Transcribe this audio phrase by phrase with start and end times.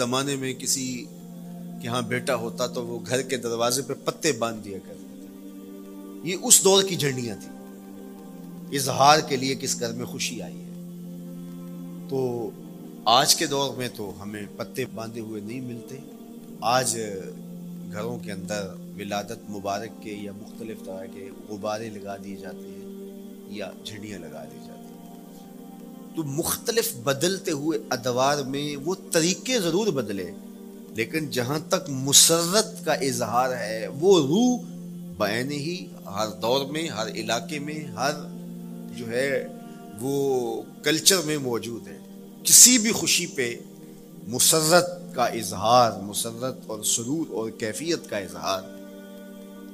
[0.00, 1.04] زمانے میں کسی
[1.82, 6.30] کے ہاں بیٹا ہوتا تو وہ گھر کے دروازے پہ پتے باندھ دیا کرتے تھے۔
[6.30, 7.56] یہ اس دور کی جھنڈیاں تھیں۔
[8.72, 10.68] اظہار کے لیے کس گھر میں خوشی آئی ہے۔
[12.08, 12.50] تو
[13.04, 15.96] آج کے دور میں تو ہمیں پتے باندھے ہوئے نہیں ملتے۔
[16.60, 16.98] آج
[17.92, 22.86] گھروں کے اندر ولادت مبارک کے یا مختلف طرح کے غبارے لگا دیے جاتے ہیں
[23.48, 24.79] یا جھنڈیاں لگا دی جاتی ہیں۔
[26.16, 30.30] تو مختلف بدلتے ہوئے ادوار میں وہ طریقے ضرور بدلے۔
[30.88, 34.60] لیکن جہاں تک مسرت کا اظہار ہے، وہ روح
[35.18, 38.12] بین ہی ہر دور میں، ہر علاقے میں، ہر
[38.96, 39.46] جو ہے،
[40.00, 41.98] وہ کلچر میں موجود ہے۔
[42.44, 43.54] کسی بھی خوشی پہ
[44.28, 48.62] مسرت کا اظہار، مسرت اور سرور اور کیفیت کا اظہار،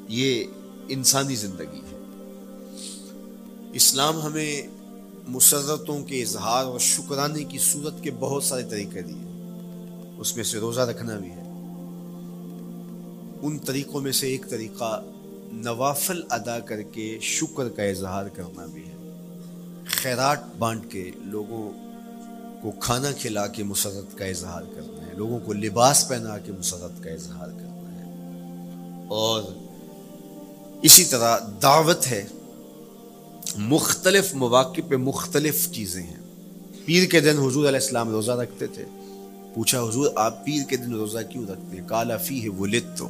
[0.09, 0.45] یہ
[0.89, 1.99] انسانی زندگی ہے۔
[3.73, 4.63] اسلام ہمیں
[5.27, 9.27] مسرتوں کے اظہار اور شکرانے کی صورت کے بہت سارے طریقے دیے۔
[10.19, 11.43] اس میں سے روزہ رکھنا بھی ہے۔
[13.43, 15.03] ان طریقوں میں سے ایک طریقہ
[15.53, 18.97] نوافل ادا کر کے شکر کا اظہار کرنا بھی ہے۔
[19.87, 21.73] خیرات بانٹ کے لوگوں
[22.63, 27.05] کو کھانا کھلا کے مسرت کا اظہار کرنا ہے۔ لوگوں کو لباس پہنا کے مسرت
[27.05, 28.05] کا اظہار کرنا ہے۔
[29.09, 29.43] اور
[30.83, 32.25] اسی طرح دعوت ہے۔
[33.57, 36.17] مختلف مواقع پہ مختلف چیزیں ہیں۔
[36.85, 38.85] پیر کے دن حضور علیہ السلام روزہ رکھتے تھے۔
[39.55, 43.09] پوچھا، حضور، آپ پیر کے دن روزہ کیوں رکھتے ہیں؟ کالا فی ہے ولد تو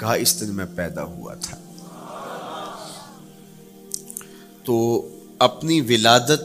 [0.00, 1.56] کہا، اس دن میں پیدا ہوا تھا۔
[4.64, 6.42] تو اپنی ولادت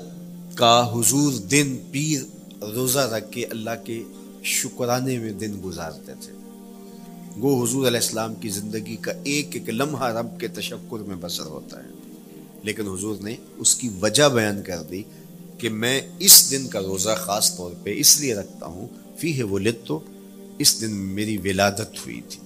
[0.55, 2.21] کا حضور دن پیر
[2.63, 4.03] روزہ رکھ کے اللہ کے
[4.43, 6.33] شکرانے میں دن گزارتے تھے۔
[7.41, 11.43] گو حضور علیہ السلام کی زندگی کا ایک ایک لمحہ رب کے تشکر میں بسر
[11.43, 12.00] ہوتا ہے۔
[12.63, 15.03] لیکن حضور نے اس کی وجہ بیان کر دی
[15.57, 18.87] کہ میں اس دن کا روزہ خاص طور پہ اس لیے رکھتا ہوں
[19.17, 19.99] فی ہے وہ تو
[20.57, 22.39] اس دن میری ولادت ہوئی تھی۔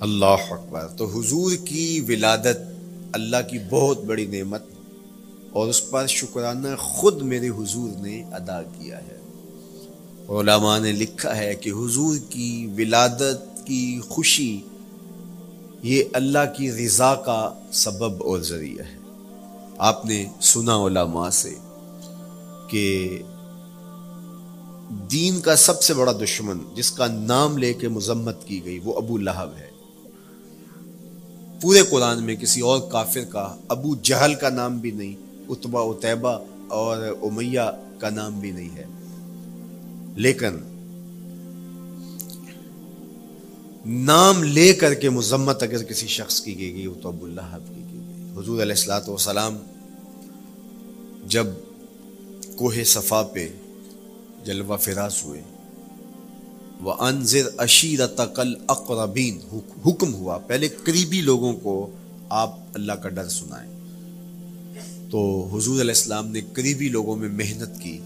[0.00, 2.58] اللہ اکبر۔ تو حضور کی ولادت
[3.12, 4.62] اللہ کی بہت بڑی نعمت
[5.50, 9.18] اور اس پر شکرانہ خود میرے حضور نے ادا کیا ہے۔
[10.28, 14.60] علماء نے لکھا ہے کہ حضور کی ولادت کی خوشی
[15.82, 18.97] یہ اللہ کی رضا کا سبب اور ذریعہ ہے۔
[19.78, 21.54] آپ نے سنا علماء سے
[22.70, 23.18] کہ
[25.10, 28.94] دین کا سب سے بڑا دشمن جس کا نام لے کے مذمت کی گئی وہ
[28.94, 29.70] ابو لہب ہے۔
[31.62, 35.14] پورے قرآن میں کسی اور کافر کا، ابو جہل کا نام بھی نہیں
[35.48, 36.36] اتبا اتبا
[36.68, 37.60] اور امیہ
[37.98, 38.84] کا نام بھی نہیں ہے۔
[40.16, 40.52] لیکن
[43.86, 47.74] نام لے کر کے مذمت اگر کسی شخص کی گئی گئی وہ تو ابو لہب
[47.74, 47.87] کی۔
[48.38, 49.56] حضور علیہ السلاۃ والسلام
[51.26, 51.46] جب
[52.56, 53.48] کوہ صفا پہ
[54.44, 55.42] جلوہ فراز ہوئے
[56.80, 59.38] وہ انضر اشیر تقل اقربین
[59.86, 61.90] حکم ہوا، پہلے قریبی لوگوں کو
[62.28, 63.72] آپ اللہ کا ڈر سنائیں۔
[65.10, 67.98] تو حضور علیہ السلام نے قریبی لوگوں میں محنت کی،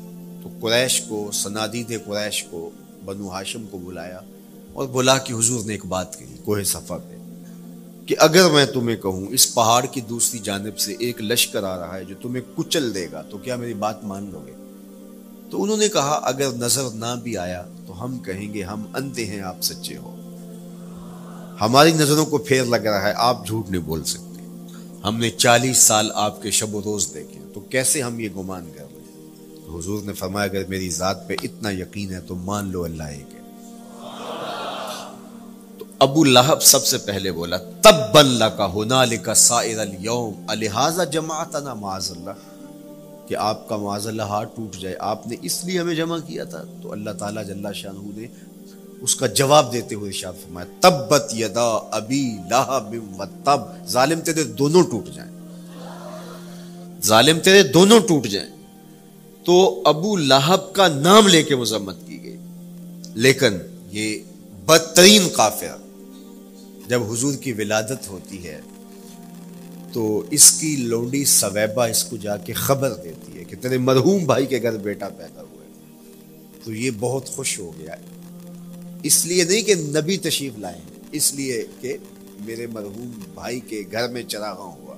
[0.43, 2.71] تو قریش کو، سنادید قریش کو،
[3.05, 4.21] بنو ہاشم کو بلایا
[4.73, 7.12] اور بلا کہ حضور نے ایک بات کہی کوہ صفا پہ۔
[8.07, 11.97] کہ اگر میں تمہیں کہوں اس پہاڑ کی دوسری جانب سے ایک لشکر آ رہا
[11.97, 14.53] ہے جو تمہیں کچل دے گا، تو کیا میری بات مان لو گے؟
[15.51, 19.27] تو انہوں نے کہا، اگر نظر نہ بھی آیا تو ہم کہیں گے، ہم انتے
[19.27, 20.17] ہیں، آپ سچے ہو۔
[21.61, 24.47] ہماری نظروں کو پھیر لگ رہا ہے، آپ جھوٹ نہیں بول سکتے۔
[25.05, 28.71] ہم نے چالیس سال آپ کے شب و روز دیکھے تو کیسے ہم یہ گمان
[28.77, 29.31] کر لیں؟
[29.67, 33.03] تو حضور نے فرمایا، اگر میری ذات پہ اتنا یقین ہے تو مان لو اللہ
[33.03, 33.42] ایک ہے۔
[36.03, 41.75] ابو لہب سب سے پہلے بولا تب اللہ کا ہونا لکھا سائر اليوم الحاظہ جماعتنا
[41.75, 42.31] معاذ اللہ
[43.29, 46.45] کہ آپ کا معاذ اللہ ہاتھ ٹوٹ جائے۔ آپ نے اس لیے ہمیں جمع کیا
[46.45, 48.27] تھا۔ تو اللہ تعالیٰ جل شاہ نے
[49.01, 54.45] اس کا جواب دیتے ہوئے ارشاد فرمایا، تبت یدا ابی لہب و تب ظالم تیرے
[54.45, 55.33] دونوں ٹوٹ جائیں۔
[57.05, 58.51] ظالم تیرے دونوں ٹوٹ جائیں۔
[59.45, 62.37] تو ابو لہب کا نام لے کے مذمت کی گئی۔
[63.15, 63.53] لیکن
[63.91, 64.19] یہ
[64.67, 65.69] بدترین قافیہ
[66.93, 68.61] جب حضور کی ولادت ہوتی ہے،
[69.93, 74.25] تو اس کی لونڈی سویبا اس کو جا کے خبر دیتی ہے کہ تیرے مرحوم
[74.25, 75.67] بھائی کے گھر بیٹا پیدا ہوئے
[76.65, 77.95] تو یہ بہت خوش ہو گیا۔
[79.03, 80.81] اس لیے نہیں کہ نبی تشریف لائے
[81.13, 81.97] اس لیے کہ
[82.41, 84.97] میرے مرحوم بھائی کے گھر میں چراغاں ہوا۔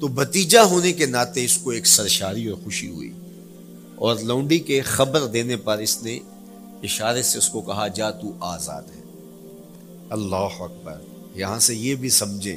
[0.00, 3.12] تو بتیجا ہونے کے ناطے اس کو ایک سرشاری اور خوشی ہوئی۔
[3.94, 6.18] اور لونڈی کے خبر دینے پر اس نے
[6.82, 9.07] اشارے سے اس کو کہا، جا تو آزاد ہے۔
[10.10, 10.94] اللہ اکبر۔
[11.34, 12.56] یہاں سے یہ بھی سمجھیں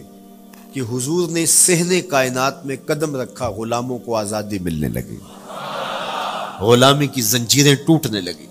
[0.73, 5.17] کہ حضور نے سہنے کائنات میں قدم رکھا، غلاموں کو آزادی ملنے لگی۔
[6.59, 8.45] غلامی کی زنجیریں ٹوٹنے لگی۔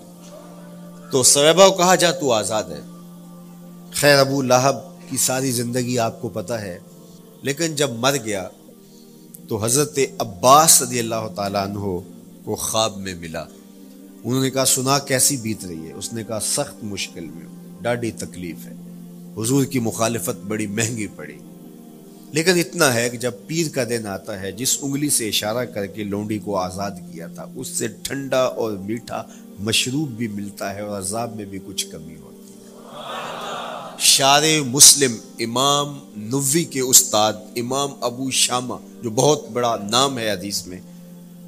[1.11, 2.81] تو صویبہ کو کہا، جا، تو آزاد ہے۔
[3.93, 6.79] خیر، ابو لہب کی ساری زندگی آپ کو پتہ ہے۔
[7.41, 8.47] لیکن جب مر گیا
[9.47, 11.79] تو حضرت عباس رضی اللہ تعالیٰ عنہ
[12.43, 13.43] کو خواب میں ملا۔
[14.23, 17.45] انہوں نے کہا، سنا، کیسی بیت رہی ہے؟ اس نے کہا، سخت مشکل میں
[17.81, 18.73] ڈاڈی تکلیف ہے۔
[19.37, 21.37] حضور کی مخالفت بڑی مہنگی پڑی۔
[22.31, 25.85] لیکن اتنا ہے کہ جب پیر کا دن آتا ہے، جس انگلی سے اشارہ کر
[25.85, 29.23] کے لونڈی کو آزاد کیا تھا، اس سے ٹھنڈا اور میٹھا
[29.59, 32.69] مشروب بھی ملتا ہے اور عذاب میں بھی کچھ کمی ہوتی ہے۔
[33.99, 38.73] شار مسلم امام نوی کے استاد امام ابو شامہ،
[39.03, 40.79] جو بہت بڑا نام ہے حدیث میں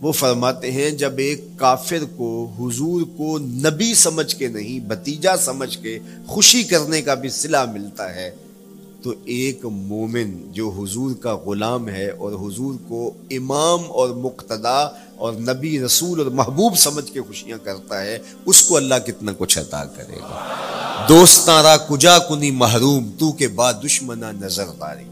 [0.04, 5.78] وہ فرماتے ہیں، جب ایک کافر کو، حضور کو نبی سمجھ کے نہیں بتیجا سمجھ
[5.78, 8.32] کے خوشی کرنے کا بھی صلح ملتا ہے،
[9.02, 14.80] تو ایک مومن جو حضور کا غلام ہے اور حضور کو امام اور مقتدا
[15.16, 19.60] اور نبی رسول اور محبوب سمجھ کے خوشیاں کرتا ہے، اس کو اللہ کتنا کچھ
[19.60, 20.56] عطا کرے گا۔
[21.10, 25.04] دوستارا کجا کنی محروم، تو کے بعد دشمنا نظر داری۔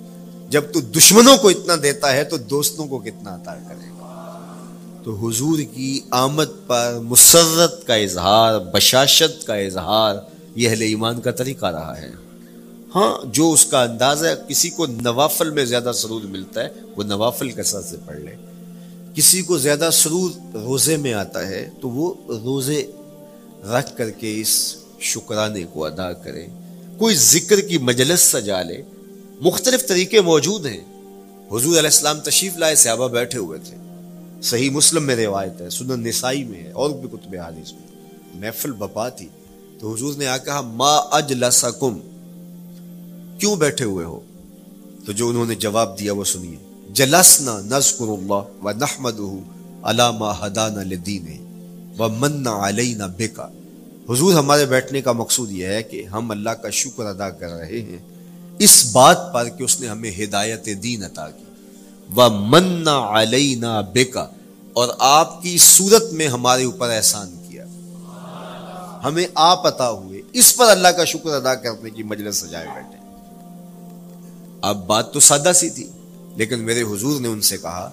[0.50, 4.00] جب تو دشمنوں کو اتنا دیتا ہے، تو دوستوں کو کتنا عطا کرے گا۔
[5.03, 10.15] تو حضور کی آمد پر مسرت کا اظہار، بشاشت کا اظہار،
[10.56, 12.09] یہ اہل ایمان کا طریقہ رہا ہے۔
[12.95, 17.03] ہاں جو اس کا انداز ہے، کسی کو نوافل میں زیادہ سرود ملتا ہے، وہ
[17.03, 18.36] نوافل کثرت سے پڑھ لے۔
[19.15, 22.92] کسی کو زیادہ سرود روزے میں آتا ہے، تو وہ روزے
[23.65, 26.47] رکھ کر کے اس شکرانے کو ادا کرے۔
[26.97, 28.81] کوئی ذکر کی مجلس سجا لے۔
[29.42, 30.81] مختلف طریقے موجود ہیں۔
[31.47, 33.91] حضور علیہ السلام تشریف لائے، صحابہ بیٹھے ہوئے تھے۔
[34.44, 37.88] صحیح مسلم میں روایت ہے، سنن نسائی میں ہے، اور بھی کتب حادث میں
[38.36, 39.28] محفل بپا تھی
[39.80, 42.00] تو حضور نے آ کہا، ما اجلسکم
[43.38, 44.20] کیوں بیٹھے ہوئے ہو؟
[45.06, 46.56] تو جو انہوں نے جواب دیا وہ سنیے۔
[46.90, 49.32] جلسنا نذکر اللہ و نحمدہ
[49.84, 51.46] علامہ ہدانا لدین
[52.00, 53.48] و من علینا بکا
[54.10, 57.82] حضور ہمارے بیٹھنے کا مقصود یہ ہے کہ ہم اللہ کا شکر ادا کر رہے
[57.82, 57.98] ہیں۔
[58.60, 61.44] اس بات پر کہ اس نے ہمیں ہدایت دین عطا کی۔
[62.16, 64.28] و من علینا بکا
[64.74, 67.66] اور آپ کی صورت میں ہمارے اوپر احسان کیا۔
[69.04, 72.98] ہمیں آپ عطا ہوئے۔ اس پر اللہ کا شکر ادا کرنے کی مجلس سجائے بیٹھے۔
[74.62, 75.90] اب بات تو سادہ سی تھی،
[76.36, 77.90] لیکن میرے حضور نے ان سے کہا،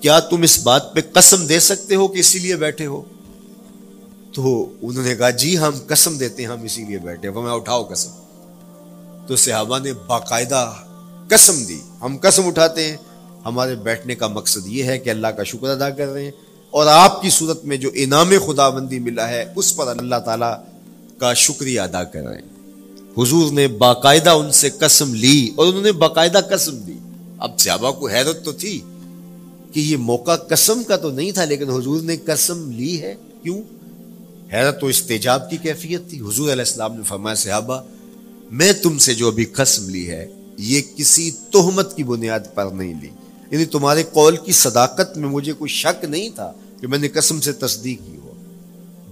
[0.00, 3.02] کیا تم اس بات پہ قسم دے سکتے ہو کہ اسی لیے بیٹھے ہو؟
[4.34, 7.52] تو انہوں نے کہا جی ہم قسم دیتے ہیں، ہم اسی لیے بیٹھے وہ میں
[7.52, 8.10] اٹھاؤ قسم۔
[9.26, 10.72] تو صحابہ نے باقاعدہ
[11.28, 12.96] قسم دی۔ ہم قسم اٹھاتے ہیں
[13.44, 16.30] ہمارے بیٹھنے کا مقصد یہ ہے کہ اللہ کا شکر ادا کر رہے ہیں
[16.70, 20.62] اور آپ کی صورت میں جو انعام خدا بندی ملا ہے، اس پر اللہ تعالی
[21.18, 22.52] کا شکریہ ادا کر رہے ہیں۔
[23.18, 26.98] حضور نے باقاعدہ ان سے قسم لی اور انہوں نے باقاعدہ قسم دی۔
[27.38, 28.80] اب صحابہ کو حیرت تو تھی
[29.72, 33.62] کہ یہ موقع قسم کا تو نہیں تھا، لیکن حضور نے قسم لی ہے۔ کیوں؟
[34.52, 37.82] حیرت تو استجاب کی کیفیت تھی۔ حضور علیہ السلام نے فرمایا، صحابہ،
[38.50, 40.28] میں تم سے جو ابھی قسم لی ہے،
[40.58, 43.08] یہ کسی تہمت کی بنیاد پر نہیں لی۔
[43.52, 47.40] یعنی تمہارے قول کی صداقت میں مجھے کوئی شک نہیں تھا کہ میں نے قسم
[47.40, 48.32] سے تصدیق کی ہو،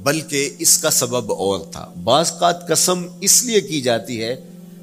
[0.03, 2.33] بلکہ اس کا سبب اور تھا۔ بعض
[2.69, 4.35] قسم اس لیے کی جاتی ہے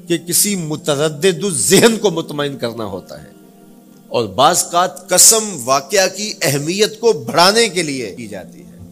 [0.08, 3.32] کہ کسی متردد ذہن کو مطمئن کرنا ہوتا ہے،
[4.08, 4.64] اور بعض
[5.08, 8.86] قسم واقعہ کی اہمیت کو بڑھانے کے لیے کی جاتی ہے۔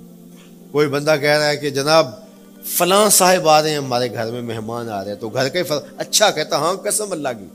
[0.72, 2.10] کوئی بندہ کہہ رہا ہے کہ جناب،
[2.68, 5.58] فلاں صاحب آ رہے ہیں، ہمارے گھر میں مہمان آ رہے ہیں، تو گھر کا
[5.58, 7.46] ہی اچھا کہتا ہاں قسم اللہ کی۔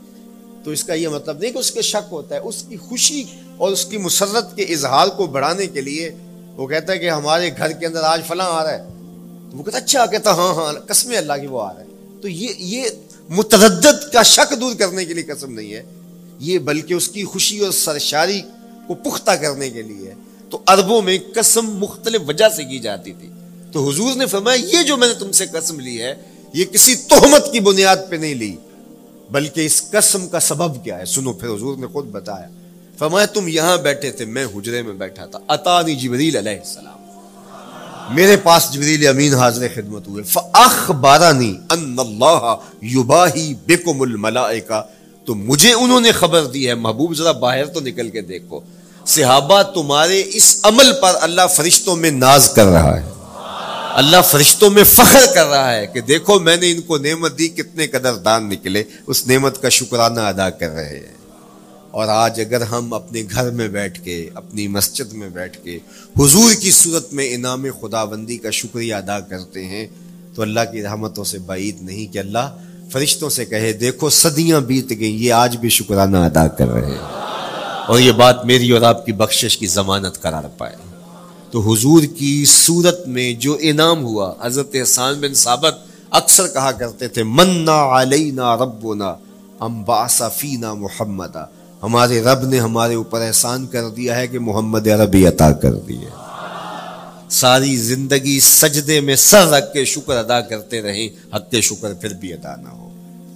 [0.64, 3.24] تو اس کا یہ مطلب نہیں کہ اس کے شک ہوتا ہے، اس کی خوشی
[3.56, 6.10] اور اس کی مسرت کے اظہار کو بڑھانے کے لیے
[6.56, 8.82] وہ کہتا ہے کہ ہمارے گھر کے اندر آج فلاں آ رہا ہے۔
[9.50, 11.86] تو وہ کہتا اچھا کہتا ہاں ہاں قسم اللہ کی وہ آ رہا ہے۔
[12.22, 12.84] تو یہ یہ
[13.28, 15.82] متردد کا شک دور کرنے کے لیے قسم نہیں ہے،
[16.38, 18.42] یہ بلکہ اس کی خوشی اور سرشاری
[18.86, 20.14] کو پختہ کرنے کے لیے ہے۔
[20.50, 23.28] تو اربوں میں قسم مختلف وجہ سے کی جاتی تھی۔
[23.72, 26.14] تو حضور نے فرمایا، یہ جو میں نے تم سے قسم لی ہے،
[26.52, 28.56] یہ کسی تہمت کی بنیاد پہ نہیں لی۔
[29.32, 32.46] بلکہ اس قسم کا سبب کیا ہے؟ سنو، پھر حضور نے خود بتایا۔
[32.98, 36.98] فرمایا، تم یہاں بیٹھے تھے، میں حجرے میں بیٹھا تھا۔ اتانی جبریل علیہ السلام۔
[38.14, 44.82] میرے پاس جبریل امین حاضر خدمت ہوئے۔ فاخبارانی ان اللہ یباہی بکم الملائکہ۔
[45.24, 48.60] تو مجھے انہوں نے خبر دی ہے۔ محبوب، ذرا باہر تو نکل کے دیکھو۔
[49.06, 53.11] صحابہ تمہارے اس عمل پر اللہ فرشتوں میں ناز کر رہا ہے۔
[53.94, 57.48] اللہ فرشتوں میں فخر کر رہا ہے کہ دیکھو میں نے ان کو نعمت دی،
[57.48, 61.14] کتنے قدر دان نکلے، اس نعمت کا شکرانہ ادا کر رہے ہیں۔
[61.90, 65.78] اور آج اگر ہم اپنے گھر میں بیٹھ کے، اپنی مسجد میں بیٹھ کے
[66.18, 69.86] حضور کی صورت میں انعام خدا بندی کا شکریہ ادا کرتے ہیں،
[70.34, 72.56] تو اللہ کی رحمتوں سے بعید نہیں کہ اللہ
[72.92, 77.22] فرشتوں سے کہے، دیکھو صدیاں بیت گئیں، یہ آج بھی شکرانہ ادا کر رہے ہیں۔
[77.88, 80.91] اور یہ بات میری اور آپ کی بخشش کی ضمانت قرار پائے۔
[81.52, 85.74] تو حضور کی صورت میں جو انعام ہوا، حضرت حسان بن ثابت
[86.10, 89.14] اکثر کہا کرتے تھے، منا علینا ربنا
[89.60, 89.84] ام
[90.36, 91.36] فینا محمد
[91.82, 96.08] ہمارے رب نے ہمارے اوپر احسان کر دیا ہے کہ محمد عربی عطا کر دیے۔
[97.30, 102.08] ساری زندگی سجدے میں سر رکھ کے شکر ادا کرتے رہیں، حق کے شکر پھر
[102.08, 102.88] بھی ادا نہ ہو۔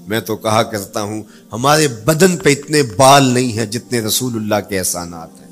[0.07, 4.69] میں تو کہا کرتا ہوں، ہمارے بدن پہ اتنے بال نہیں ہیں جتنے رسول اللہ
[4.69, 5.47] کے احسانات ہیں۔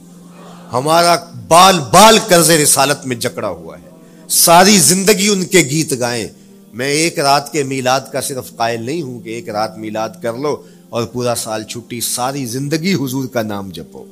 [0.72, 1.16] ہمارا
[1.48, 3.88] بال بال قرض رسالت میں جکڑا ہوا ہے۔
[4.28, 6.28] ساری زندگی ان کے گیت گائیں۔
[6.72, 10.32] میں ایک رات کے میلاد کا صرف قائل نہیں ہوں کہ ایک رات میلاد کر
[10.32, 14.04] لو اور پورا سال چھٹی ساری زندگی حضور کا نام جپو۔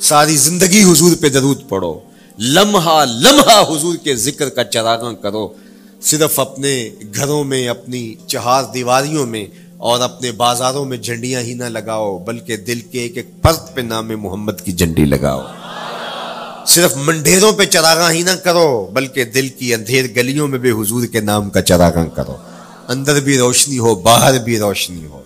[0.00, 2.00] ساری زندگی حضور پہ درود پڑھو۔
[2.38, 5.52] لمحہ لمحہ حضور کے ذکر کا چراغاں کرو۔
[6.02, 11.64] صرف اپنے گھروں میں، اپنی چہار دیواریوں میں اور اپنے بازاروں میں جھنڈیاں ہی نہ
[11.64, 15.40] لگاؤ، بلکہ دل کے ایک ایک پرت پہ نام محمد کی جھنڈی لگاؤ۔
[16.66, 21.06] صرف منڈیروں پہ چراغاں ہی نہ کرو، بلکہ دل کی اندھیر گلیوں میں بھی حضور
[21.06, 22.36] کے نام کا چراغاں کرو۔
[22.88, 25.20] اندر بھی روشنی ہو، باہر بھی روشنی ہو۔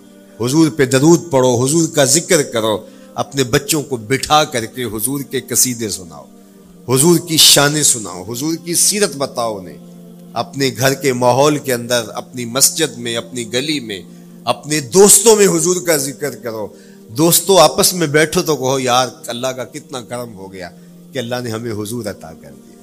[0.46, 2.78] حضور پہ درود پڑھو، حضور کا ذکر کرو۔
[3.14, 6.24] اپنے بچوں کو بٹھا کر کے حضور کے قصیدے سناؤ۔
[6.94, 9.78] حضور کی شانیں سناؤ، حضور کی سیرت بتاؤ انہیں۔
[10.32, 14.02] اپنے گھر کے ماحول کے اندر، اپنی مسجد میں، اپنی گلی میں،
[14.44, 16.68] اپنے دوستوں میں حضور کا ذکر کرو۔
[17.08, 20.70] دوستوں آپس میں بیٹھو تو کہو، یار، اللہ کا کتنا کرم ہو گیا۔
[21.12, 22.78] کہ اللہ نے ہمیں حضور عطا کر دیا۔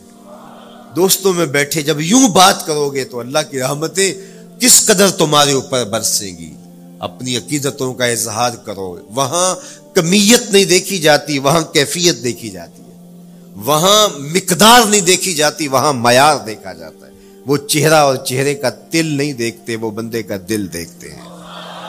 [0.95, 4.13] دوستوں میں بیٹھے جب یوں بات کرو گے تو اللہ کی رحمتیں
[4.59, 6.53] کس قدر تمہارے اوپر برسیں گی۔
[6.99, 9.55] اپنی عقیدتوں کا اظہار کرو۔ وہاں
[9.95, 13.19] کمیت نہیں دیکھی جاتی، وہاں کیفیت دیکھی جاتی ہے۔
[13.55, 17.11] وہاں مقدار نہیں دیکھی جاتی، وہاں معیار دیکھا جاتا ہے۔
[17.45, 21.21] وہ چہرہ اور چہرے کا تل نہیں دیکھتے، وہ بندے کا دل دیکھتے ہیں۔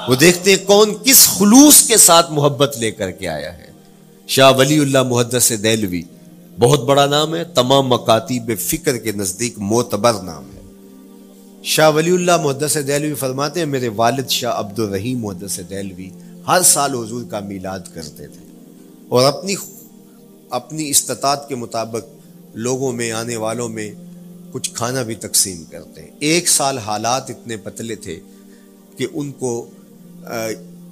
[0.09, 3.66] وہ دیکھتے ہیں کون کس خلوص کے ساتھ محبت لے کر کے آیا ہے۔
[4.26, 6.02] شاہ ولی اللہ محدث دہلوی
[6.59, 10.61] بہت بڑا نام ہے، تمام مکاتیب فکر کے نزدیک معتبر نام ہے۔
[11.63, 16.11] شاہ ولی اللہ محدث دہلوی فرماتے ہیں، میرے والد شاہ عبد الرحیم محدث دہلوی
[16.49, 18.47] ہر سال حضور کا میلاد کرتے تھے۔
[19.09, 19.55] اور اپنی
[20.51, 22.05] اپنی استطاعت کے مطابق
[22.55, 23.91] لوگوں میں، آنے والوں میں
[24.53, 28.21] کچھ کھانا بھی تقسیم کرتے ہیں۔ ایک سال حالات اتنے پتلے تھے
[28.97, 29.67] کہ ان کو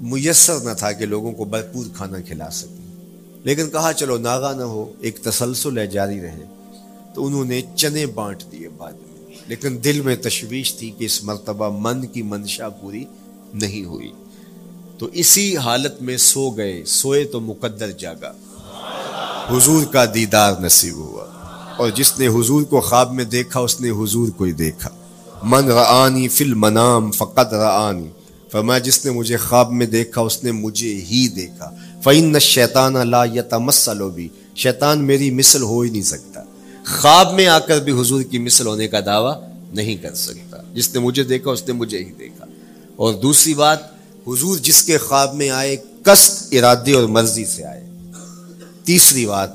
[0.01, 2.84] میسر نہ تھا کہ لوگوں کو بھرپور کھانا کھلا سکیں۔
[3.45, 6.45] لیکن کہا چلو ناغا نہ ہو، ایک تسلسل ہے جاری رہے۔
[7.15, 11.25] تو انہوں نے چنے بانٹ دیے بعد میں۔ لیکن دل میں تشویش تھی کہ اس
[11.25, 13.05] مرتبہ من کی منشا پوری
[13.55, 14.13] نہیں ہوئی۔
[14.99, 18.33] تو اسی حالت میں سو گئے۔ سوئے تو مقدر جاگا۔
[19.51, 21.25] حضور کا دیدار نصیب ہوا۔
[21.77, 24.91] اور جس نے حضور کو خواب میں دیکھا، اس نے حضور کو ہی دیکھا۔
[25.43, 28.09] من رآنی فی المنام فقط رآنی۔
[28.53, 31.75] فرمایا، جس نے مجھے خواب میں دیکھا، اس نے مجھے ہی دیکھا۔
[32.05, 33.43] فعین شیطان اللہ یا
[34.15, 36.43] بھی شیطان میری مثل ہو ہی نہیں سکتا۔
[36.87, 39.41] خواب میں آ کر بھی حضور کی مثل ہونے کا دعویٰ
[39.75, 42.47] نہیں کر سکتا۔ جس نے مجھے دیکھا، اس نے مجھے ہی دیکھا۔
[42.97, 43.79] اور دوسری بات،
[44.27, 47.87] حضور جس کے خواب میں آئے کست ارادے اور مرضی سے آئے۔
[48.85, 49.51] تیسری بات،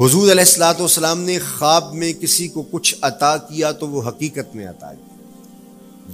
[0.00, 4.56] حضور علیہ السلاۃ والسلام نے خواب میں کسی کو کچھ عطا کیا تو وہ حقیقت
[4.56, 5.16] میں عطا کیا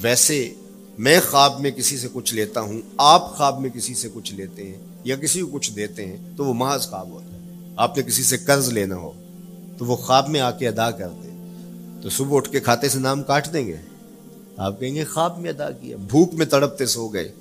[0.03, 0.51] ویسے،
[0.99, 4.63] میں خواب میں کسی سے کچھ لیتا ہوں، آپ خواب میں کسی سے کچھ لیتے
[4.63, 7.41] ہیں۔ یا کسی کو کچھ دیتے ہیں، تو وہ محض خواب ہوتا ہے۔
[7.77, 9.11] آپ نے کسی سے قرض لینا ہو،
[9.79, 11.29] تو وہ خواب میں آ کے ادا کرتے
[12.03, 13.77] تو صبح اٹھ کے کھاتے سے نام کاٹ دیں گے۔
[14.57, 17.33] آپ کہیں گے، خواب میں ادا کیا۔ بھوک میں تڑپتے سو گئے۔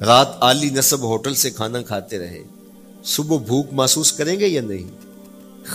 [0.00, 2.42] رات عالی نصب ہوٹل سے کھانا کھاتے رہے۔
[3.04, 5.04] صبح بھوک محسوس کریں گے یا نہیں؟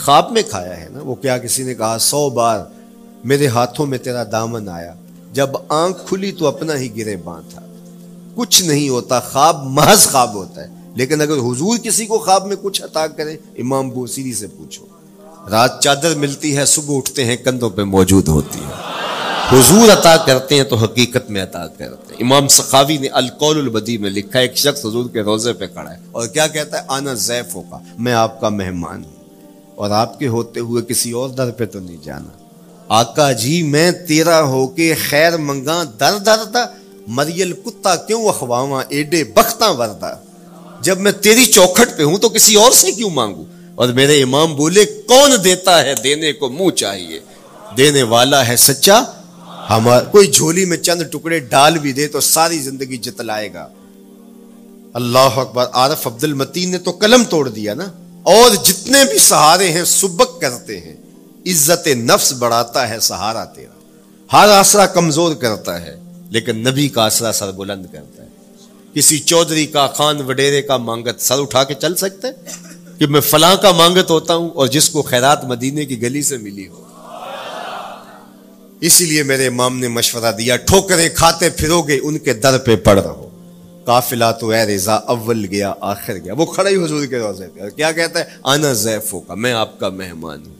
[0.03, 2.59] خواب میں کھایا ہے نا؟ وہ کیا کسی نے کہا، سو بار
[3.23, 4.93] میرے ہاتھوں میں تیرا دامن آیا۔
[5.33, 7.61] جب آنکھ کھلی تو اپنا ہی گرے باندھ تھا۔
[8.35, 12.55] کچھ نہیں ہوتا، خواب محض خواب ہوتا ہے۔ لیکن اگر حضور کسی کو خواب میں
[12.61, 14.85] کچھ عطا کرے، امام بوسیری سے پوچھو۔
[15.49, 18.93] رات چادر ملتی ہے، صبح اٹھتے ہیں، کندھوں پہ موجود ہوتی ہے۔
[19.49, 23.97] حضور عطا کرتے ہیں تو حقیقت میں عطا کرتے ہیں۔ امام سخاوی نے القول البدی
[23.97, 27.13] میں لکھا ایک شخص حضور کے روزے پہ کھڑا ہے اور کیا کہتا ہے؟ آنا
[27.13, 29.11] زیف ہوگا میں آپ کا مہمان ہوں۔
[29.75, 32.43] اور آپ کے ہوتے ہوئے کسی اور در پہ تو نہیں جانا۔
[32.89, 36.65] آقا جی میں تیرا ہو کے خیر منگا در در دا
[37.07, 40.15] مریل کتا کیوں اخواواں، ایڈے بختاں وردا
[40.83, 44.55] جب میں تیری چوکھٹ پہ ہوں تو کسی اور سے کیوں مانگوں؟ اور میرے امام
[44.55, 47.19] بولے، کون دیتا ہے دینے کو منہ چاہیے؟
[47.77, 49.03] دینے والا ہے سچا؟
[49.69, 53.67] ہمارا کوئی جھولی میں چند ٹکڑے ڈال بھی دے تو ساری زندگی جتلائے گا۔
[54.93, 57.85] اللہ اکبر، عارف عبد المتین نے تو قلم توڑ دیا نا۔
[58.23, 60.95] اور جتنے بھی سہارے ہیں سبک کرتے ہیں۔
[61.45, 63.73] عزت نفس بڑھاتا ہے سہارا تیرا۔
[64.33, 65.99] ہر آسرا کمزور کرتا ہے،
[66.29, 68.27] لیکن نبی کا آسرا سر بلند کرتا ہے۔
[68.93, 72.27] کسی چودھری کا خان وڈیرے کا مانگت سر اٹھا کے چل سکتے
[72.99, 76.37] کہ میں فلاں کا مانگت ہوتا ہوں اور جس کو خیرات مدینے کی گلی سے
[76.37, 76.83] ملی ہو۔
[78.81, 82.75] اسی لیے میرے امام نے مشورہ دیا، ٹھوکریں کھاتے پھرو گے، ان کے در پہ
[82.75, 83.29] پڑ رہو
[83.85, 87.69] قافلہ تو اے رضا، اول گیا، آخر گیا۔ وہ کھڑا ہی حضور کے روزے پہ۔
[87.69, 90.53] کیا کہتا ہے؟ آنا زیفو کا، میں آپ کا مہمان ہوں۔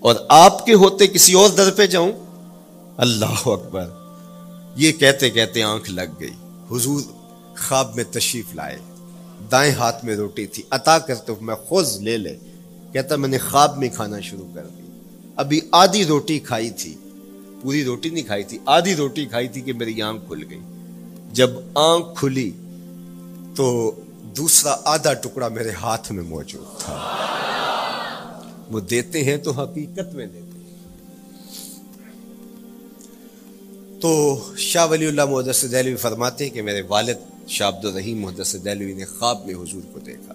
[0.00, 2.12] اور آپ کے ہوتے کسی اور در پہ جاؤں؟
[2.96, 3.86] اللہ اکبر۔
[4.76, 6.30] یہ کہتے کہتے آنکھ لگ گئی۔
[6.70, 7.02] حضور
[7.68, 8.78] خواب میں تشریف لائے۔
[9.50, 12.36] دائیں ہاتھ میں روٹی تھی۔ عطا کرتے میں خوز لے لے۔
[12.92, 14.82] کہتا میں نے خواب میں کھانا شروع کر دی
[15.36, 16.94] ابھی آدھی روٹی کھائی تھی۔
[17.62, 20.60] پوری روٹی نہیں کھائی تھی۔ آدھی روٹی کھائی تھی کہ میری آنکھ کھل گئی۔
[21.32, 22.50] جب آنکھ کھلی
[23.56, 23.90] تو
[24.36, 27.16] دوسرا آدھا ٹکڑا میرے ہاتھ میں موجود تھا۔
[28.70, 30.50] وہ دیتے ہیں تو حقیقت میں دیتے ہیں۔
[34.00, 38.56] تو شاہ ولی اللہ محدث دہلوی فرماتے ہیں کہ میرے والد شاہ عبد الرحیم محدث
[38.64, 40.34] دہلوی نے خواب میں حضور کو دیکھا۔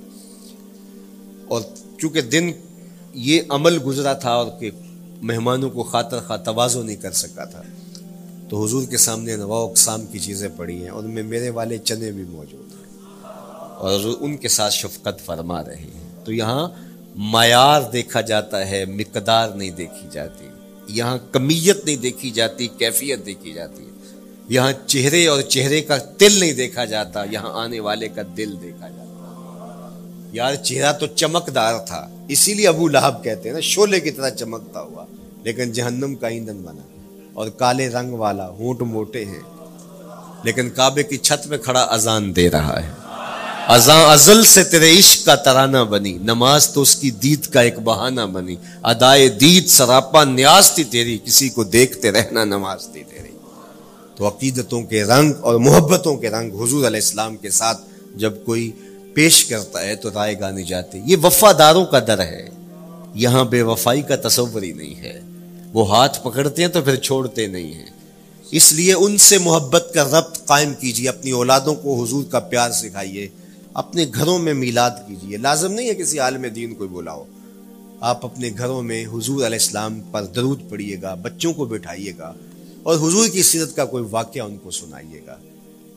[1.48, 1.62] اور
[2.00, 2.52] چونکہ دن
[3.14, 4.72] یہ عمل گزرا تھا اور کہ
[5.22, 7.62] مہمانوں کو خاطر خواہ توازو نہیں کر سکا تھا،
[8.50, 11.78] تو حضور کے سامنے نوا اقسام کی چیزیں پڑی ہیں اور ان میں میرے والے
[11.78, 12.86] چنے بھی موجود ہیں۔
[13.78, 16.70] اور ان کے ساتھ شفقت فرما رہے ہیں۔ تو یہاں
[17.16, 20.48] معیار دیکھا جاتا ہے، مقدار نہیں دیکھی جاتی۔
[20.88, 23.95] یہاں کمیت نہیں دیکھی جاتی، کیفیت دیکھی جاتی ہے۔
[24.50, 28.88] یہاں چہرے اور چہرے کا تل نہیں دیکھا جاتا، یہاں آنے والے کا دل دیکھا
[28.88, 29.02] جاتا۔
[30.32, 34.30] یار چہرہ تو چمکدار تھا، اسی لیے ابو لہب کہتے ہیں نا شولے کی طرح
[34.30, 35.06] چمکتا ہوا،
[35.44, 36.82] لیکن جہنم کا ایندھن بنا۔
[37.34, 39.42] اور کالے رنگ والا، ہونٹ موٹے ہیں،
[40.44, 42.92] لیکن کعبے کی چھت میں کھڑا اذان دے رہا ہے۔
[43.68, 47.80] ازاں ازل سے تیرے عشق کا ترانہ بنی، نماز تو اس کی دید کا ایک
[47.80, 53.35] بہانہ بنی۔ ادائے دید، سراپا نیاز تھی تیری، کسی کو دیکھتے رہنا، نماز تھی تیری۔
[54.16, 57.82] تو عقیدتوں کے رنگ اور محبتوں کے رنگ حضور علیہ السلام کے ساتھ
[58.16, 58.72] جب کوئی
[59.14, 62.50] پیش کرتا ہے تو رائے گانے جاتے یہ وفاداروں کا در ہے۔
[63.14, 65.22] یہاں بے وفائی کا تصور ہی نہیں ہے۔
[65.74, 67.86] وہ ہاتھ پکڑتے ہیں تو پھر چھوڑتے نہیں ہیں۔
[68.52, 72.72] اس لیے ان سے محبت کا ربط قائم کیجیے۔ اپنی اولادوں کو حضور کا پیار
[72.72, 73.28] سکھائیے۔
[73.74, 77.24] اپنے گھروں میں میلاد کیجیے۔ لازم نہیں ہے کسی عالم دین کو بلاؤ۔
[78.02, 82.34] آپ اپنے گھروں میں حضور علیہ السلام پر درود پڑھیے گا، بچوں کو بٹھائیے گا۔
[82.86, 85.38] اور حضور کی سیرت کا کوئی واقعہ ان کو سنائیے گا۔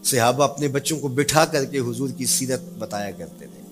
[0.05, 3.63] صحابہ اپنے بچوں کو بٹھا کر کے حضور کی سیرت بتایا کرتے تھے۔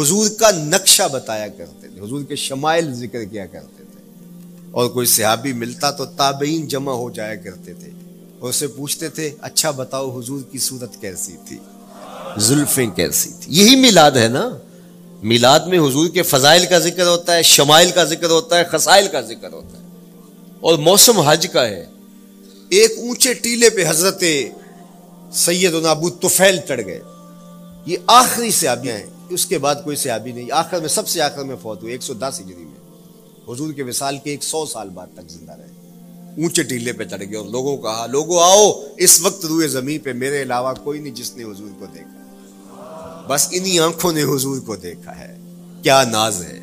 [0.00, 4.26] حضور کا نقشہ بتایا کرتے تھے۔ حضور کے شمائل ذکر کیا کرتے تھے۔
[4.70, 7.90] اور کوئی صحابی ملتا تو تابعین جمع ہو جایا کرتے تھے۔
[8.38, 11.58] اور اسے پوچھتے تھے اچھا بتاؤ حضور کی صورت کیسی تھی؟
[12.36, 14.48] زلفیں کیسی تھی؟ یہی میلاد ہے نا؟
[15.22, 19.08] میلاد میں حضور کے فضائل کا ذکر ہوتا ہے، شمائل کا ذکر ہوتا ہے خسائل
[19.12, 19.82] کا ذکر ہوتا ہے۔
[20.60, 21.86] اور موسم حج کا ہے۔
[22.72, 24.24] ایک اونچے ٹیلے پہ حضرت
[25.32, 27.00] سید ابو توفیل چڑھ گئے۔
[27.86, 31.44] یہ آخری سیابی ہیں۔ اس کے بعد کوئی سیابی نہیں۔ آخر میں، سب سے آخر
[31.44, 32.98] میں فوت ہوئے۔ ایک سو دس ہجری میں۔
[33.52, 35.66] حضور کے وصال کے ایک سو سال بعد تک زندہ رہے۔
[36.42, 40.12] اونچے ٹیلے پہ چڑھ گئے اور لوگوں کہا، لوگوں آؤ، اس وقت روئے زمین پہ
[40.12, 44.76] میرے علاوہ کوئی نہیں جس نے حضور کو دیکھا۔ بس انہی آنکھوں نے حضور کو
[44.76, 45.36] دیکھا ہے۔
[45.82, 46.60] کیا ناز ہے۔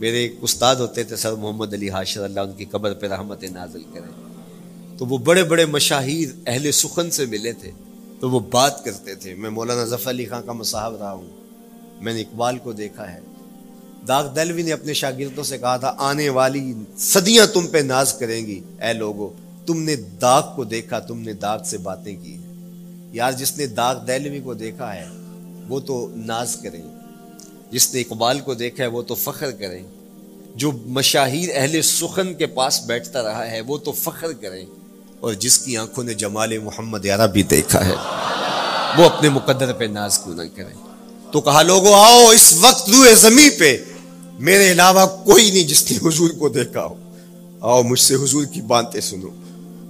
[0.00, 3.44] میرے ایک استاد ہوتے تھے، سر محمد علی حاشر، اللہ ان کی قبر پہ رحمت
[3.44, 4.29] نازل کریں۔
[5.00, 7.70] تو وہ بڑے بڑے مشاہیر اہل سخن سے ملے تھے،
[8.20, 11.26] تو وہ بات کرتے تھے۔ میں مولانا ظفر علی خان کا مصاحب رہا ہوں۔
[12.00, 13.20] میں نے اقبال کو دیکھا ہے۔
[14.08, 18.46] داغ دلوی نے اپنے شاگردوں سے کہا تھا، آنے والی صدیاں تم پہ ناز کریں
[18.46, 19.32] گی۔ اے لوگو،
[19.66, 22.52] تم نے داغ کو دیکھا، تم نے داغ سے باتیں کی ہیں۔
[23.12, 25.06] یار، جس نے داغ دلوی کو دیکھا ہے،
[25.68, 26.82] وہ تو ناز کریں۔
[27.70, 29.82] جس نے اقبال کو دیکھا ہے، وہ تو فخر کریں۔
[30.54, 34.66] جو مشاہیر اہل سخن کے پاس بیٹھتا رہا ہے، وہ تو فخر کریں۔
[35.20, 37.94] اور جس کی آنکھوں نے جمال محمد یارہ بھی دیکھا ہے،
[38.98, 40.90] وہ اپنے مقدر پہ ناز کیوں نہ کرے؟
[41.32, 43.76] تو کہا، لوگوں، آؤ اس وقت روئے زمین پہ۔
[44.38, 46.94] میرے علاوہ کوئی نہیں جس نے حضور کو دیکھا ہو۔
[47.60, 49.28] آؤ مجھ سے حضور کی باتیں سنو۔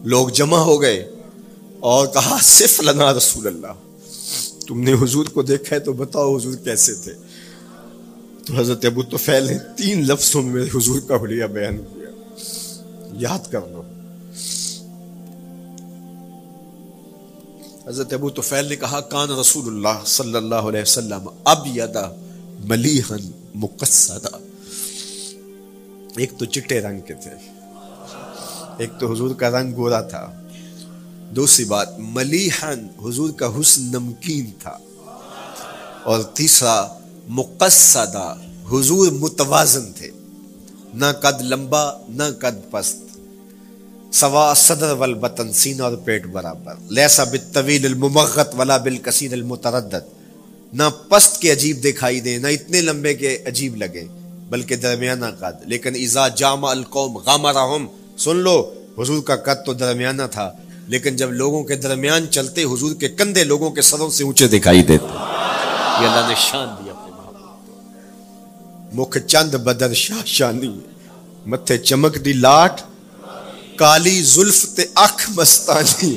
[0.05, 1.11] لوگ جمع ہو گئے
[1.81, 3.67] اور کہا صرف لنا رسول اللہ۔
[4.67, 7.13] تم نے حضور کو دیکھا ہے تو بتاؤ حضور کیسے تھے۔
[8.47, 12.11] تو حضرت ابو تو نے تین لفظوں میں حضور کا بڑھیا بیان کیا۔
[13.13, 13.61] یاد کر
[17.91, 22.07] حضرت ابو توفیل نے کہا، کان رسول اللہ صلی اللہ علیہ وسلم اب یدا
[22.65, 24.37] ملیحن مقصدہ
[26.17, 27.31] ایک تو چٹے رنگ کے تھے،
[28.79, 30.23] ایک تو حضور کا رنگ گورا تھا،
[31.37, 34.77] دوسری بات ملیحن حضور کا حسن نمکین تھا،
[36.05, 36.79] اور تیسرا
[37.41, 38.27] مقصدہ
[38.73, 40.11] حضور متوازن تھے،
[40.95, 43.10] نہ قد لمبا، نہ قد پست۔
[44.13, 50.09] سوا صدر والبطن، سینہ اور پیٹ برابر۔ لیسا بالطویل الممغت ولا بالکثیر المتردد۔
[50.73, 54.05] نہ پست کے عجیب دکھائی دیں، نہ اتنے لمبے کے عجیب لگے
[54.49, 57.87] بلکہ درمیانہ قد۔ لیکن اذا جامع القوم غامرہم
[58.19, 60.53] سن لو، حضور کا قد تو درمیانہ تھا۔
[60.87, 64.83] لیکن جب لوگوں کے درمیان چلتے، حضور کے کندھے لوگوں کے سروں سے اونچے دکھائی
[64.83, 66.93] دیتے۔ یہ اللہ نے شان دیا
[68.93, 70.81] مکھ چند بدر شاہ شانی
[71.47, 72.81] متھے چمک دی لاٹ
[73.81, 76.15] کالی زلف تے اکھ مستانی۔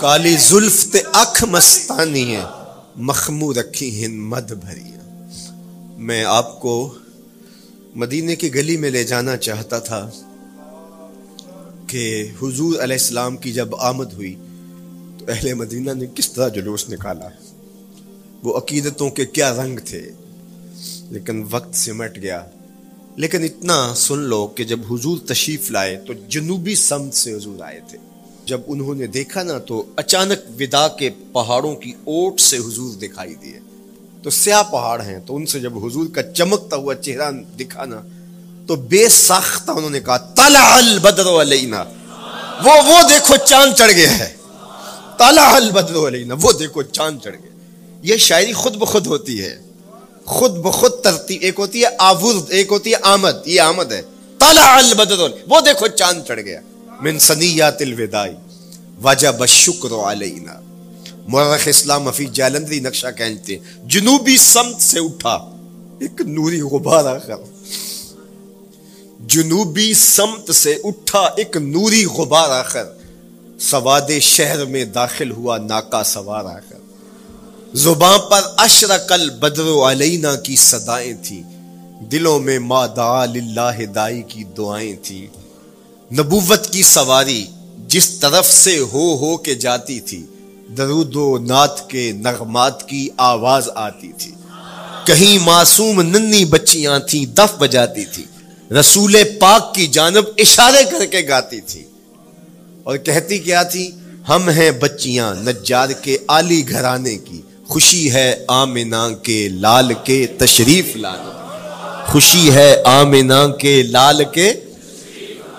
[0.00, 2.44] کالی زلف تے اکھ مستانی ہے
[2.96, 4.90] مخمو رکھی ہند مد بھری
[5.98, 6.94] میں آپ کو
[7.94, 10.10] مدینے کی گلی میں لے جانا چاہتا تھا
[11.86, 14.34] کہ حضور علیہ السلام کی جب آمد ہوئی
[15.26, 17.28] تو اہل مدینہ نے کس طرح جلوس نکالا؟
[18.42, 20.10] وہ عقیدتوں کے کیا رنگ تھے؟
[21.10, 22.42] لیکن وقت سمٹ گیا۔
[23.16, 27.80] لیکن اتنا سن لو کہ جب حضور تشریف لائے تو جنوبی سمت سے حضور آئے
[27.88, 27.98] تھے۔
[28.46, 33.34] جب انہوں نے دیکھا نا تو اچانک ودا کے پہاڑوں کی اوٹ سے حضور دکھائی
[33.34, 33.58] دیے۔
[34.22, 38.00] تو سیاہ پہاڑ ہیں۔ تو ان سے جب حضور کا چمکتا ہوا چہرہ دکھا نا
[38.66, 41.84] تو بے ساختہ انہوں نے کہا تالا البدر علینا
[42.64, 44.41] وہ وہ دیکھو چاند چڑھ گیا ہے۔
[45.18, 47.52] تالا البدر علینا، وہ دیکھو چاند چڑھ گیا
[48.02, 49.58] یہ شاعری خود بخود ہوتی ہے۔
[50.24, 54.02] خود بخود ترتیب، ایک ہوتی ہے آورد ایک ہوتی ہے آمد، یہ آمد ہے۔
[54.38, 56.60] تالا البدر وہ دیکھو چاند چڑھ گیا۔
[57.00, 58.34] من سنیات الودائی
[59.04, 60.52] وجب الشکر علینا۔
[61.28, 65.34] مرخ اسلام افی جالندری نقشہ کہتے ہیں، جنوبی سمت سے اٹھا۔
[66.00, 67.34] ایک نوری غبار آخر۔
[69.26, 72.84] جنوبی سمت سے اٹھا، ایک نوری غبار آخر۔
[73.70, 76.74] سواد شہر میں داخل ہوا ناکا سوار آخر
[77.74, 81.42] زباں پر اشرق البدر علینا کی صدائیں تھیں۔
[82.00, 85.26] دلوں میں ما دعا للہ دائی کی دعائیں تھیں۔
[86.14, 87.46] نبوت کی سواری
[87.88, 90.26] جس طرف سے ہو ہو کے جاتی تھی،
[90.76, 94.32] درود و نعت کے نغمات کی آواز آتی تھی۔
[95.04, 98.24] کہیں معصوم ننی بچیاں تھیں، دف بجاتی تھی۔
[98.80, 101.84] رسول پاک کی جانب اشارے کر کے گاتی تھی۔
[102.84, 103.90] اور کہتی کیا تھی؟
[104.28, 110.96] ہم ہیں بچیاں نجار کے آلی گھرانے کی، خوشی ہے آمنا کے لال کے تشریف
[110.96, 111.38] لانا
[112.06, 114.52] خوشی ہے آمنا کے لال کے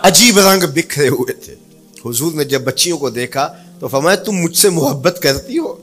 [0.01, 1.55] عجیب رنگ بکھرے ہوئے تھے۔
[2.05, 5.75] حضور نے جب بچیوں کو دیکھا تو فرمایا، تم مجھ سے محبت کرتی ہو؟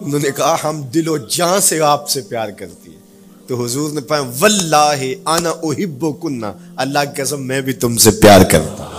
[0.00, 2.98] انہوں نے کہا، ہم دل و جان سے آپ سے پیار کرتی ہیں۔
[3.46, 4.94] تو حضور نے پایا واللہ
[5.24, 6.46] آنا احب و کنہ
[6.76, 8.95] اللہ کی قسم میں بھی تم سے پیار کرتا ہوں۔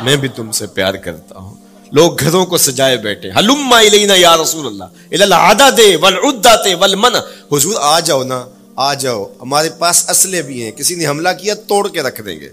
[0.00, 1.54] میں بھی تم سے پیار کرتا ہوں۔
[1.92, 7.14] لوگ گھروں کو سجائے بیٹھے۔ حلم الینا یا رسول اللہ۔ الالعدد والعدت والمن۔
[7.52, 8.44] حضور آ جاؤ نا،
[8.76, 12.40] آ جاؤ۔ ہمارے پاس اسلحے بھی ہیں۔ کسی نے حملہ کیا توڑ کے رکھ دیں
[12.40, 12.48] گے۔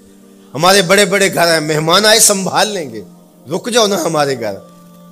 [0.54, 3.02] ہمارے بڑے بڑے گھر ہیں، مہمان آئے سنبھال لیں گے۔
[3.52, 4.54] رک جاؤ نا ہمارے گھر۔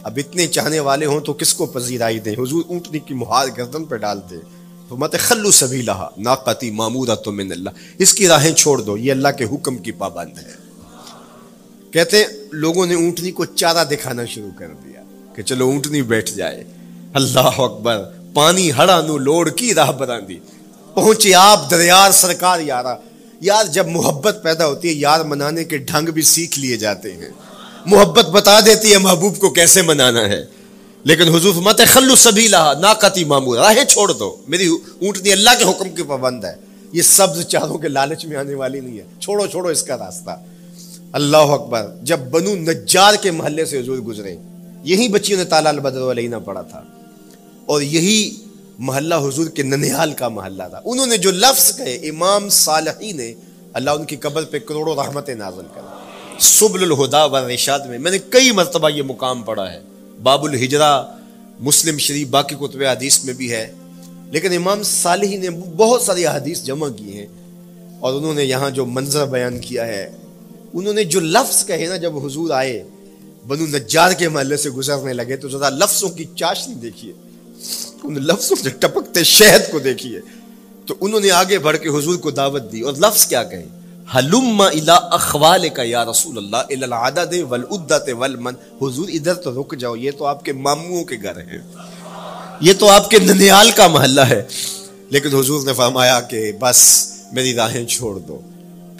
[0.04, 3.84] اب اتنے چاہنے والے ہوں تو کس کو پذیرائی دیں؟ حضور اونٹنی کی مہار گردن
[3.86, 4.36] پہ ڈال دے۔
[4.90, 7.70] تو مت خلو سبھی لہا ناقتی معمورہ تو من اللہ۔
[8.00, 10.63] اس کی راہیں چھوڑ دو، یہ اللہ کے حکم کی پابند ہے۔
[11.94, 15.02] کہتے لوگوں نے اونٹنی کو چارہ دکھانا شروع کر دیا
[15.36, 16.64] کہ چلو اونٹنی بیٹھ جائے۔
[17.14, 18.04] اللہ اکبر،
[18.34, 20.38] پانی ہڑا نو لوڑ کی راہ براندی۔
[20.94, 22.96] پہنچے آپ دریار سرکار یارہ
[23.42, 27.30] یار، جب محبت پیدا ہوتی ہے، یار منانے کے ڈھنگ بھی سیکھ لیے جاتے ہیں۔
[27.86, 30.46] محبت بتا دیتی ہے محبوب کو کیسے منانا ہے۔
[31.04, 35.64] لیکن حضور مت خلو سبھی لہا ناقتی معمول راہیں چھوڑ دو۔ میری اونٹنی اللہ کے
[35.64, 36.56] حکم کی پابند ہے۔
[36.92, 40.44] یہ سبز چاروں کے لالچ میں آنے والی نہیں ہے۔ چھوڑو چھوڑو اس کا راستہ۔
[41.14, 44.36] اللہ اکبر، جب بنو نجار کے محلے سے حضور گزرے،
[44.84, 46.84] یہی بچیوں نے تالا البدر علیہ پڑھا تھا۔
[47.66, 48.36] اور یہی
[48.80, 53.34] محلہ حضور کے ننیال کا محلہ تھا۔ انہوں نے جو لفظ کہے، امام صالحی نے،
[53.74, 55.98] اللہ ان کی قبر پہ کروڑوں رحمت نازل کرا
[56.40, 59.80] سبل الہدا و رشاد میں میں نے کئی مرتبہ یہ مقام پڑھا ہے۔
[60.24, 61.06] باب الحجرا
[61.60, 63.72] مسلم شریف باقی کتب حدیث میں بھی ہے۔
[64.32, 67.28] لیکن امام صالحی نے بہت ساری حدیث جمع کی ہیں۔
[68.00, 70.10] اور انہوں نے یہاں جو منظر بیان کیا ہے
[70.74, 72.84] انہوں نے جو لفظ کہے نا جب حضور آئے،
[73.48, 77.14] بنو نجار کے محلے سے گزرنے لگے تو ذرا لفظوں کی چاشنی دیکھیے۔
[78.04, 80.20] ان لفظوں سے ٹپکتے شہد کو دیکھیے۔
[80.86, 83.66] تو انہوں نے آگے بڑھ کے حضور کو دعوت دی اور لفظ کیا کہے؟
[84.16, 89.76] حلم الى اخوال کا یا رسول اللہ الى العدد والعدت والمن۔ حضور ادھر تو رک
[89.80, 91.62] جاؤ، یہ تو آپ کے ماموں کے گھر ہیں۔
[92.62, 94.44] یہ تو آپ کے ننیال کا محلہ ہے۔
[95.10, 98.42] لیکن حضور نے فرمایا کہ بس میری راہیں چھوڑ دو۔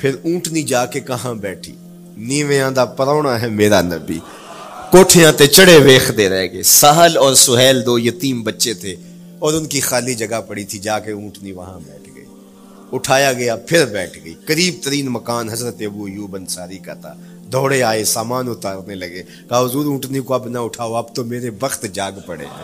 [0.04, 1.74] پھر اونٹنی جا کے کہاں بیٹھی؟
[2.18, 4.20] نیویاں دا پرونا ہے میرا نبی۔
[4.92, 8.96] کوٹھیاں تے چڑے ویخ دے رہ گئے۔ سہل اور سہیل دو یتیم بچے تھے
[9.40, 12.24] اور ان کی خالی جگہ پڑی تھی، جا کے اونٹنی وہاں بیٹھ گئی
[12.92, 17.14] اٹھایا گیا، پھر بیٹھ گئی۔ قریب ترین مکان حضرت ابو یوب انصاری کا تھا۔
[17.52, 21.50] دوڑے آئے، سامان اتارنے لگے۔ کہا، حضور، اونٹنی کو اب نہ اٹھاؤ، اب تو میرے
[21.62, 22.64] وقت جاگ پڑے ہیں۔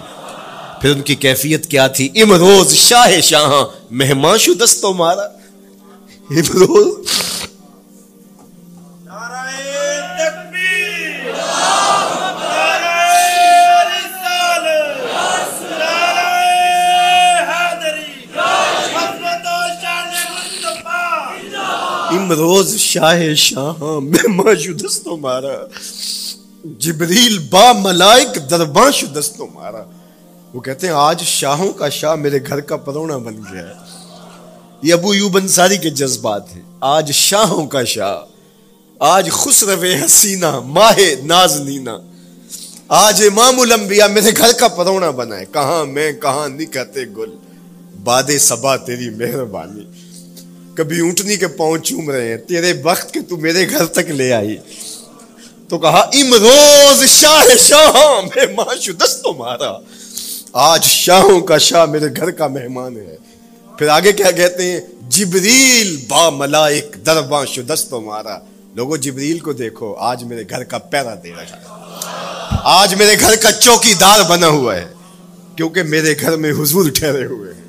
[0.82, 5.26] پھر ان کی کیفیت کیا تھی؟ امروز شاہ شاہ مہمان شو دستوں مارا۔
[6.30, 6.96] امروز
[22.12, 25.56] امروز شاہ شاہ مہمان شو دستوں مارا۔
[26.64, 29.84] جبریل با ملائک دربان شو مارا۔
[30.54, 33.74] وہ کہتے ہیں، آج شاہوں کا شاہ میرے گھر کا پرونا بن گیا ہے۔
[34.82, 38.18] یہ ابو یوب انصاری کے جذبات ہیں۔ آج شاہوں کا شاہ۔
[39.00, 41.98] آج خسرو حسینہ، ماہ نازنینا
[42.88, 47.36] آج امام الانبیاء میرے گھر کا پرونا بنا ہے۔ کہاں میں، کہاں نکتے گل۔
[48.04, 49.99] باد سبا تیری مہربانی۔
[50.80, 54.34] کبھی اونٹنی کے پاؤں چوم رہے ہیں، تیرے وقت کے تو میرے گھر تک لے
[54.34, 54.58] آئی۔
[55.70, 59.78] تو کہا، امروز شاہ شاہ مہمان شو دستوں مارا۔
[60.54, 63.16] آج شاہوں کا شاہ میرے گھر کا مہمان ہے۔
[63.78, 68.40] پھر آگے کیا کہتے ہیں؟ جبریل با ملائک درباں شو دستوں مارا۔
[68.76, 71.64] لوگوں جبریل کو دیکھو، آج میرے گھر کا پیرا دے رہا ہے۔
[72.64, 74.86] آج میرے گھر کا چوکی دار بنا ہوا ہے۔
[75.56, 77.69] کیونکہ میرے گھر میں حضور ٹھہرے ہوئے ہیں۔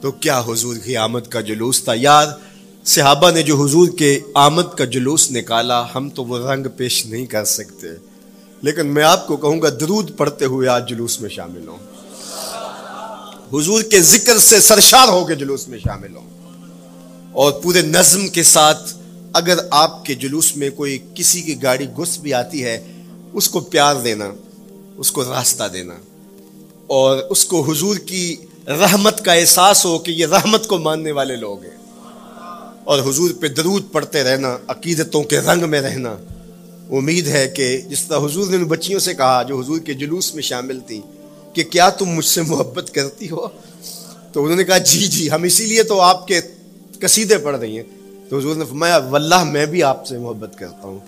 [0.00, 2.26] تو کیا حضور کی آمد کا جلوس تھا؟ یار،
[2.84, 7.26] صحابہ نے جو حضور کے آمد کا جلوس نکالا، ہم تو وہ رنگ پیش نہیں
[7.26, 7.86] کر سکتے۔
[8.62, 11.76] لیکن میں آپ کو کہوں گا، درود پڑھتے ہوئے آج جلوس میں شامل ہوں۔
[13.52, 16.30] حضور کے ذکر سے سرشار ہو کے جلوس میں شامل ہوں۔
[17.32, 18.98] اور پورے نظم کے ساتھ
[19.32, 22.92] اگر آپ کے جلوس میں کوئی کسی کی گاڑی گھس بھی آتی ہے،
[23.32, 24.30] اس کو پیار دینا،
[24.96, 25.94] اس کو راستہ دینا۔
[26.86, 31.36] اور اس کو حضور کی رحمت کا احساس ہو کہ یہ رحمت کو ماننے والے
[31.36, 31.76] لوگ ہیں۔
[32.84, 36.16] اور حضور پہ درود پڑھتے رہنا، عقیدتوں کے رنگ میں رہنا۔
[36.90, 40.42] امید ہے کہ جس طرح حضور نے بچیوں سے کہا، جو حضور کے جلوس میں
[40.42, 41.00] شامل تھیں،
[41.54, 43.46] کہ کیا تم مجھ سے محبت کرتی ہو؟
[44.32, 46.40] تو انہوں نے کہا جی جی ہم اسی لیے تو آپ کے
[47.00, 47.84] قصیدے پڑھ رہی ہیں۔
[48.28, 50.98] تو حضور نے فرمایا، واللہ، میں بھی آپ سے محبت کرتا ہوں۔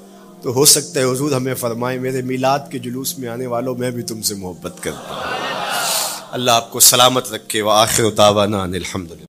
[0.43, 3.91] تو ہو سکتا ہے حضور ہمیں فرمائے، میرے میلاد کے جلوس میں آنے والوں، میں
[3.91, 5.48] بھی تم سے محبت کرتا ہوں۔
[6.33, 9.25] اللہ آپ کو سلامت رکھے وہ آخر الحمد للہ